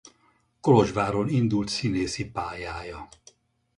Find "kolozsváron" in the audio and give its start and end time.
0.61-1.29